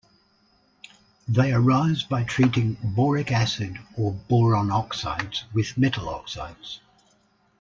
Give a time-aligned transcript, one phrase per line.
[1.27, 6.79] They arise by treating boric acid or boron oxides with metal oxides.